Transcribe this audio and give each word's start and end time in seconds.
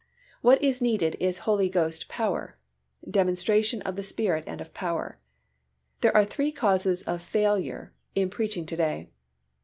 What 0.41 0.63
is 0.63 0.81
needed 0.81 1.15
is 1.19 1.37
Holy 1.45 1.69
Ghost 1.69 2.09
power, 2.09 2.57
"demonstration 3.07 3.83
of 3.83 3.97
the 3.97 4.01
Spirit 4.03 4.43
and 4.47 4.59
of 4.59 4.73
power." 4.73 5.19
There 5.99 6.15
are 6.17 6.25
three 6.25 6.51
causes 6.51 7.03
of 7.03 7.21
failure 7.21 7.93
in 8.15 8.31
preaching 8.31 8.65
to 8.65 8.75
day. 8.75 9.09